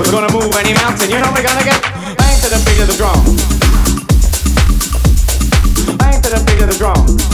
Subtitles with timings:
[0.00, 1.10] We're gonna move any mountain.
[1.10, 1.99] You know we're gonna get
[2.50, 3.36] to the beat of the drum.
[5.98, 7.29] Bang to the beat of the drum.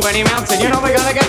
[0.00, 1.19] Gonna move any mountain, you know we're gonna get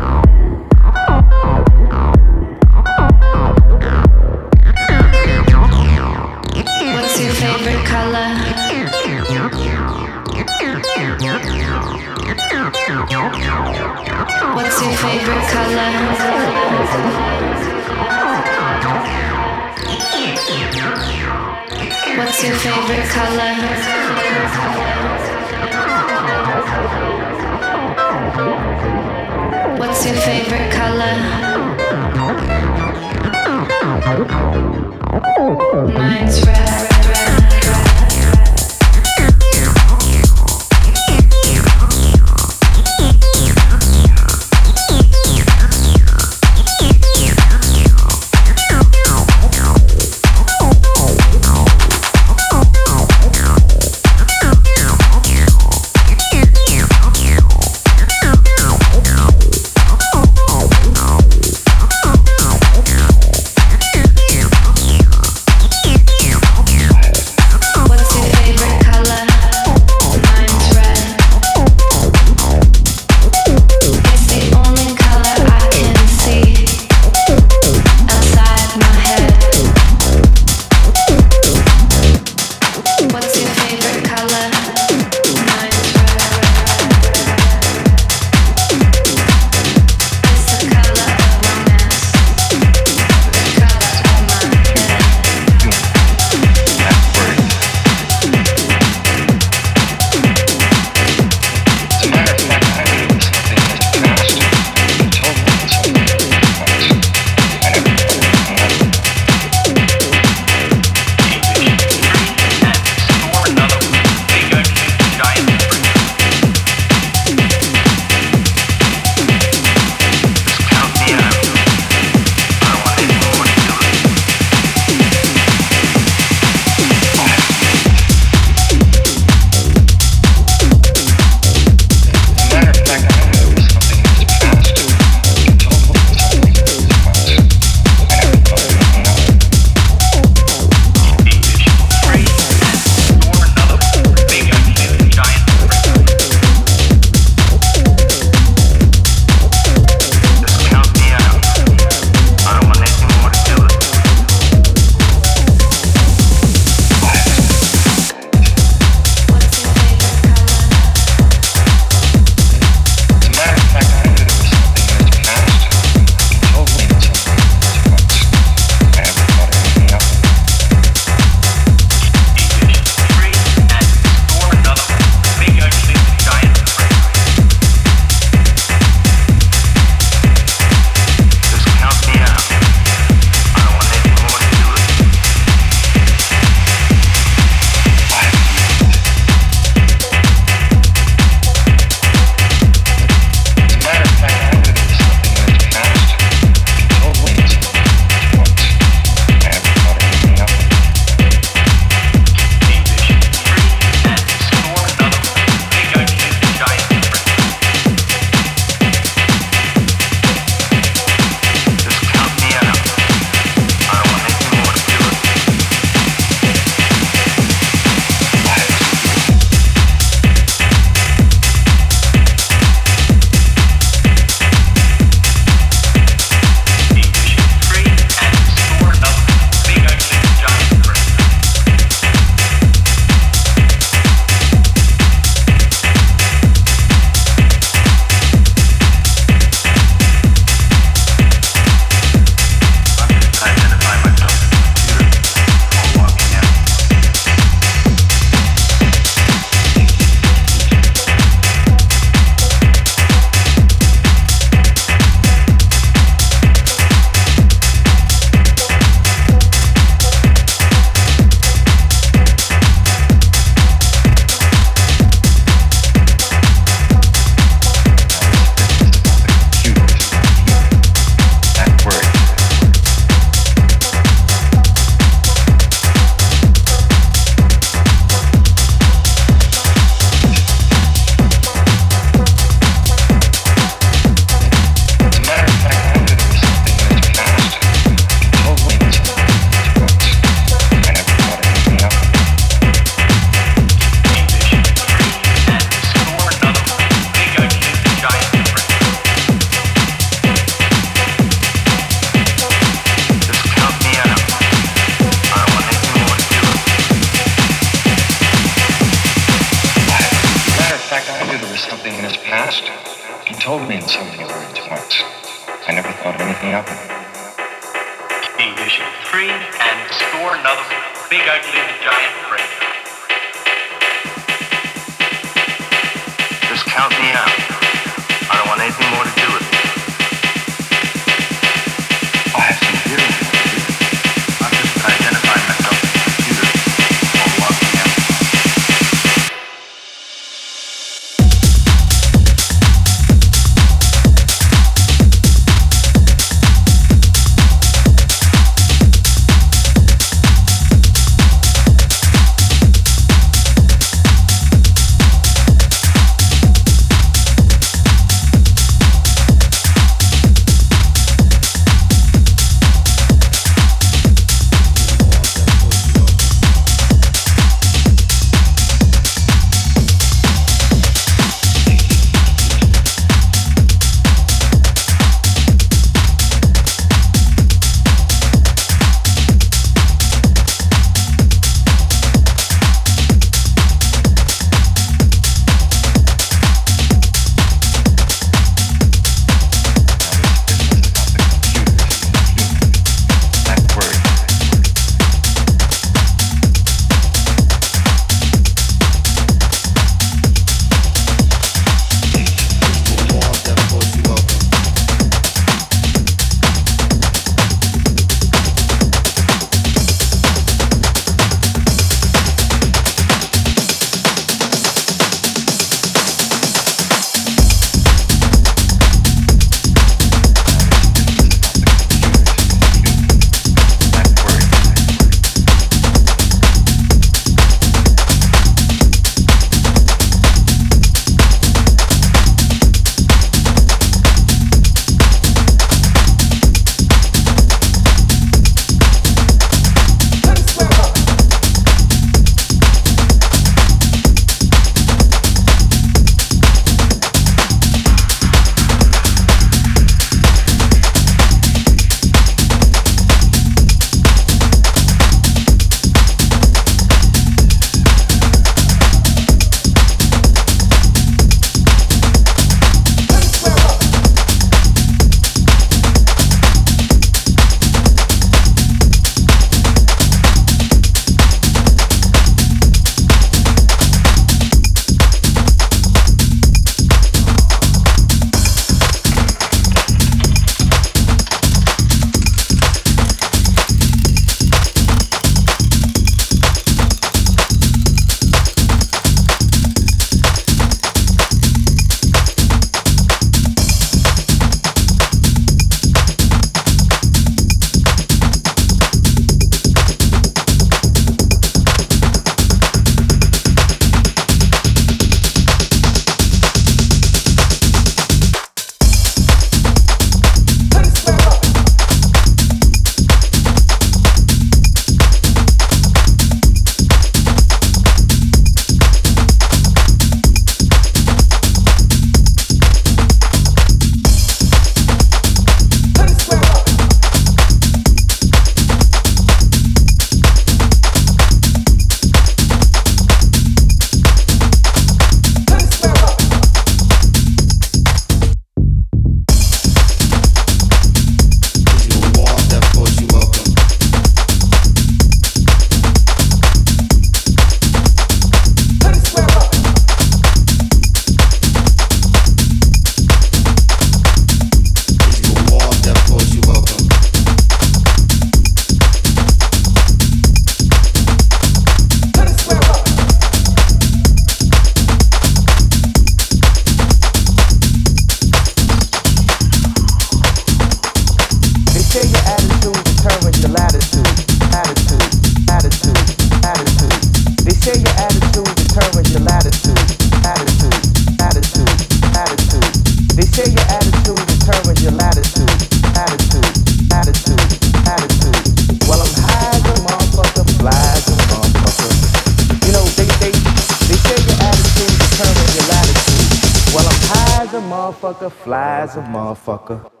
[598.01, 600.00] motherfucker, fly as a motherfucker.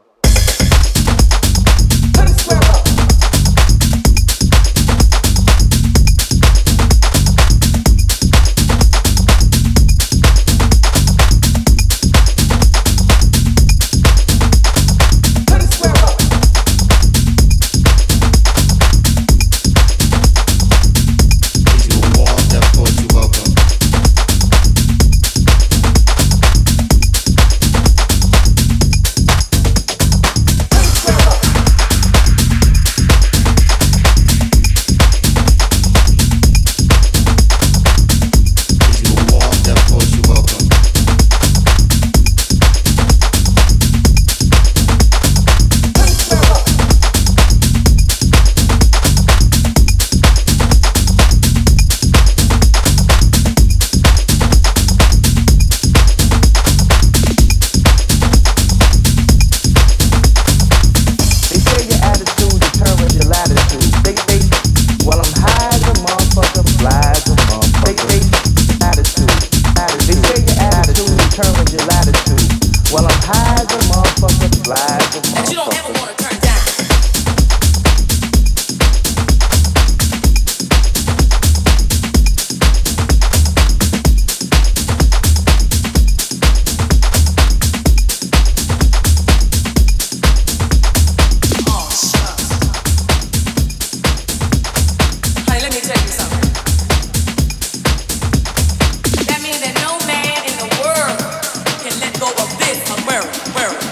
[103.11, 103.90] wear it, wear it.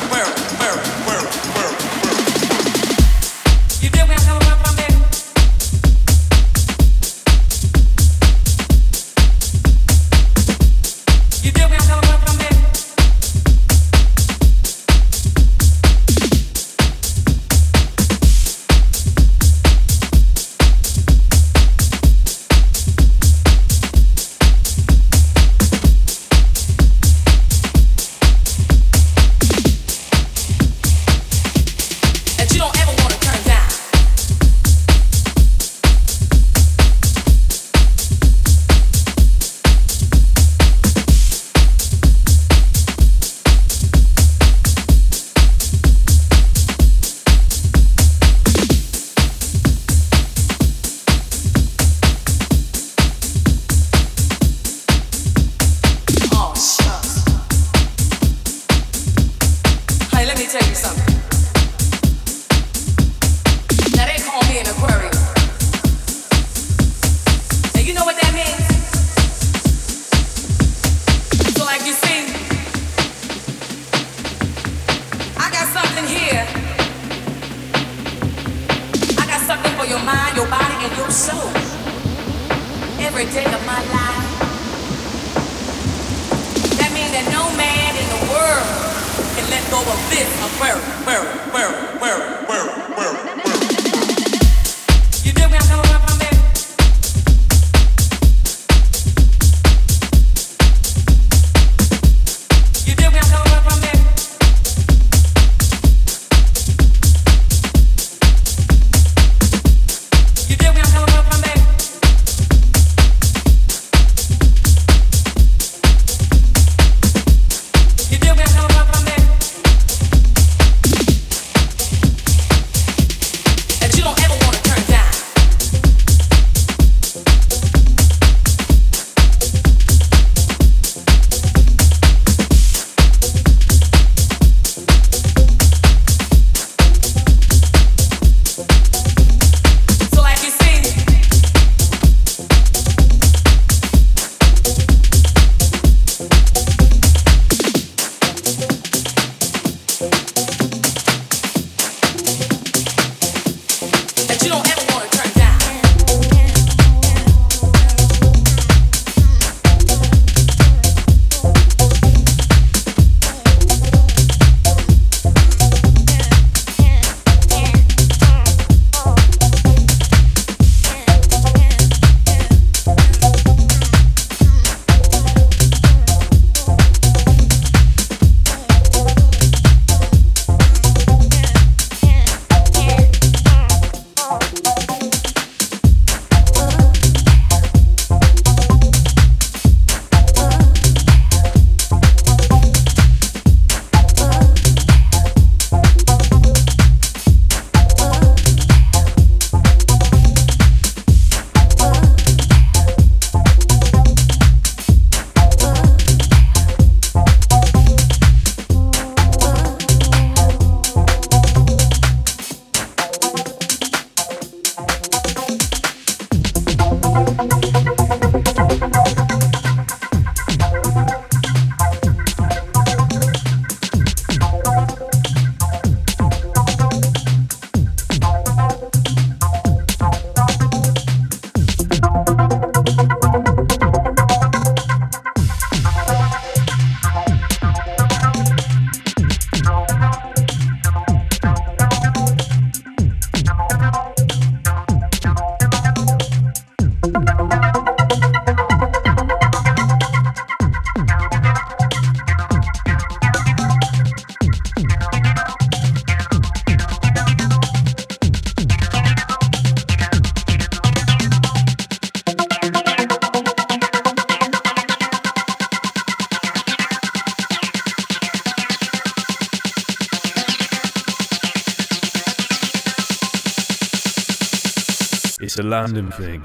[275.70, 276.42] London thing.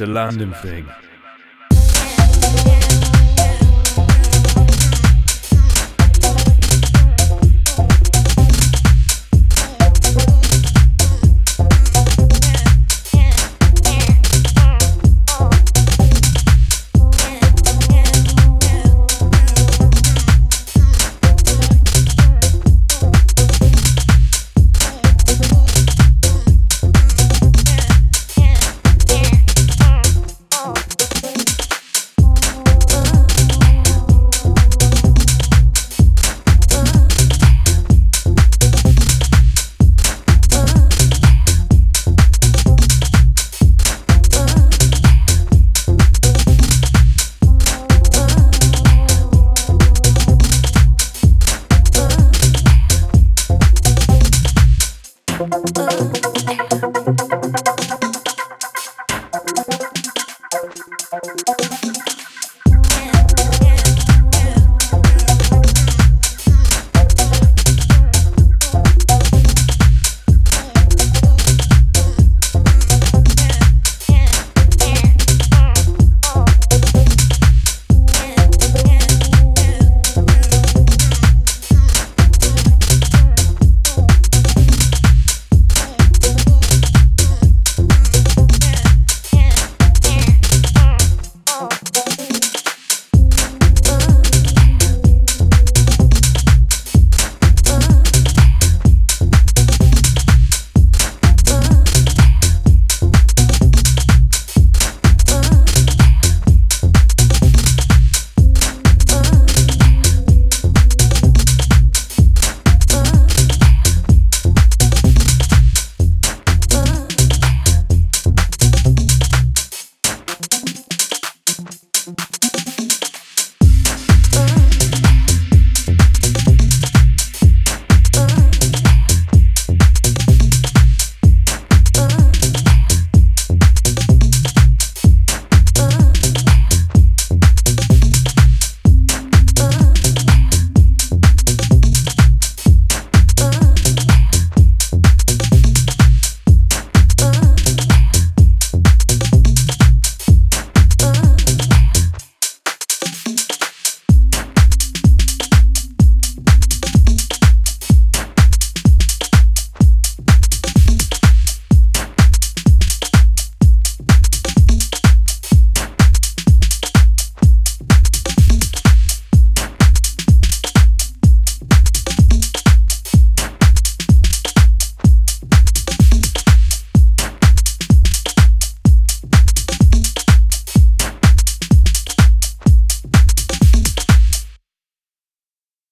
[0.00, 0.86] A London thing.